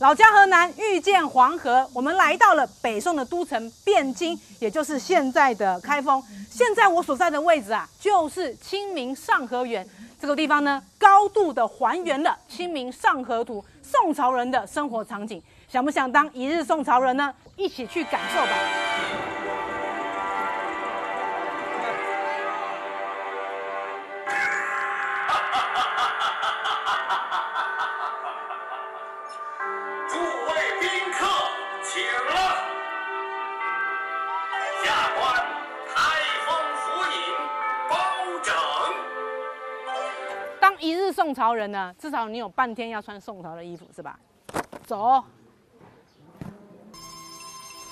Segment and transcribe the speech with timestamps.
[0.00, 6.22] 老家河南遇见黄河，我们来到了北宋的都城汴京，也就是现在的开封。
[6.48, 9.84] 现在我所在的位置啊，就是《清明上河园》
[10.20, 15.42] 这个地方呢，高度的还原了《清明上河图》宋朝人的生活场景。
[15.68, 17.34] 想不想当一日宋朝人呢？
[17.56, 19.37] 一起去感受吧。
[40.60, 44.18] 当一日宋朝人呢，至少你有半天要穿宋朝的衣服，是吧？
[44.86, 44.96] 走。《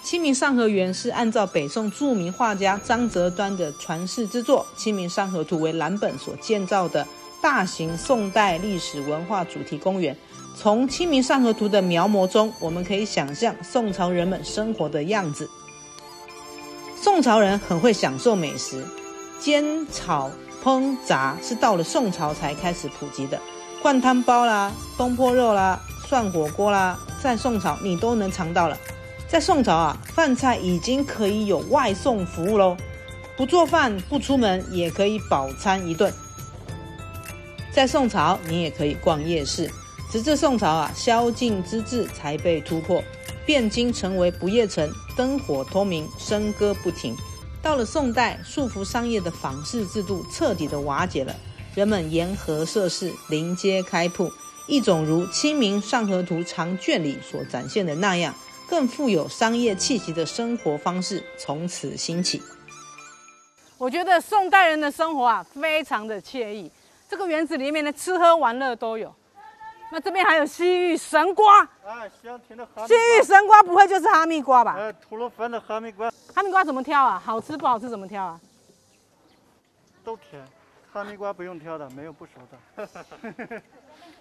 [0.02, 7.04] 清明上河园》是按照北宋著名画家张择端的传世之作《清明上河图》为蓝本所建造的
[7.42, 10.16] 大型宋代历史文化主题公园。
[10.59, 15.51] 从《清明上河图》的描摹中，我们可以想象宋朝人们生活的样子。
[16.98, 18.82] 宋朝人很会享受美食，
[19.38, 20.30] 煎、炒、
[20.65, 23.38] 烹、炸是到了宋朝才开始普及的。
[23.82, 28.79] 灌汤包啦、东坡肉啦、涮火锅啦，在宋朝你都能尝到了。
[29.29, 32.74] 在宋朝啊，饭菜已经可以有外送服务喽，
[33.37, 36.10] 不做饭不出门也可以饱餐一顿。
[37.74, 39.70] 在宋朝，你也可以逛夜市。
[40.10, 43.02] 直至宋朝啊，宵禁之治才被突破，
[43.46, 47.15] 汴京成为不夜城，灯火通明，笙歌不停。
[47.60, 51.35] 到了宋代，束缚商业的坊市制度彻底的瓦解了，
[51.74, 54.30] 人们沿河设市，临街开铺，
[54.68, 58.32] 一种如《清明上河图》长卷里所展现的那样，
[58.68, 62.41] 更富有商业气息的生活方式从此兴起。
[63.76, 66.70] 我觉得宋代人的生活啊，非常的惬意。
[67.09, 69.12] 这个园子里面的吃喝玩乐都有。
[69.91, 74.75] 那这边还有西域神瓜，哎，香甜的哈密西域神瓜不会就是哈密瓜吧？
[74.76, 77.22] 呃，吐鲁番的哈密瓜哈密瓜怎么挑啊？
[77.24, 78.41] 好吃不好吃怎么挑啊？
[80.04, 80.44] 都甜，
[80.92, 83.62] 哈密瓜不用挑的，没有不熟的。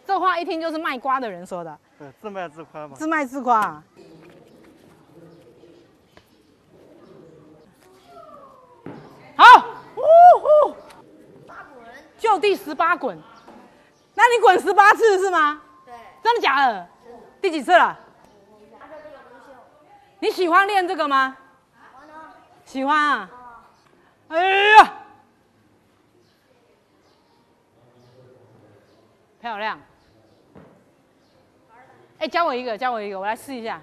[0.05, 2.95] 这话一听就是卖瓜的人说的，对，自卖自夸嘛。
[2.95, 3.83] 自卖自夸、啊。
[9.35, 9.65] 好，
[9.97, 10.01] 呜
[10.39, 10.75] 呼，
[12.19, 13.19] 就地十八滚。
[14.15, 15.61] 那你滚十八次是吗？
[15.85, 15.93] 对，
[16.23, 16.87] 真的假的？
[17.41, 17.99] 第几次了？
[20.19, 21.37] 你喜欢练这个吗？
[22.65, 23.29] 喜欢啊。
[24.29, 24.43] 哎
[24.77, 24.93] 呀，
[29.39, 29.79] 漂亮。
[32.17, 33.79] 哎，教我一个，教我一个，我来试一下。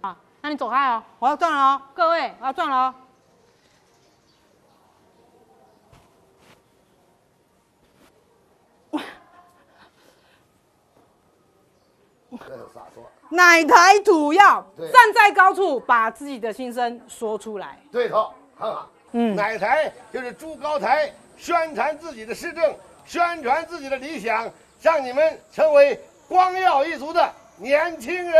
[0.00, 2.94] 好，那你走开哦，我要转了哦，各位，我要转了哦。
[12.38, 13.04] 这有洒脱。
[13.30, 17.78] 乃台土要站在高处，把自己的心声说出来。
[17.92, 18.90] 对头，很好。
[19.12, 24.48] 嗯乃台就是筑高台，宣传自己的施政，宣传自己的理想，
[24.80, 25.98] 让你们成为
[26.28, 28.34] 光耀一族的年轻人。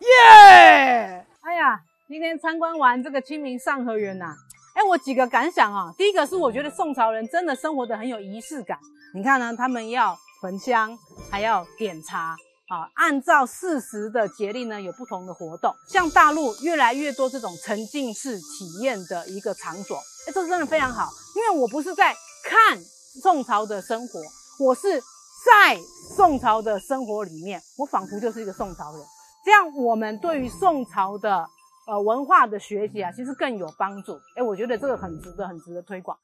[0.00, 1.24] 耶！
[1.40, 4.34] 哎呀，今天参观完这个清明上河园呐、
[4.74, 5.92] 哎，我几个感想啊。
[5.96, 8.78] 第一个是我觉得宋朝人真的生活的很有仪式感。
[9.14, 10.96] 你看呢，他们要焚香，
[11.30, 12.36] 还要点茶。
[12.68, 15.74] 啊，按照事实的节令呢，有不同的活动。
[15.86, 21.08] 像大陆越来越多这种沉浸式体验的一个场所，哎，这真的非常好。
[21.34, 22.14] 因为我不是在
[22.44, 22.78] 看
[23.22, 24.20] 宋朝的生活，
[24.60, 25.78] 我是在
[26.14, 29.02] 宋朝的生活里面，我仿佛就是一个宋朝人。
[29.44, 31.48] 这样我们对于宋朝的
[31.86, 34.20] 呃文化的学习啊，其实更有帮助。
[34.36, 36.18] 哎，我觉得这个很值得、很值得推广。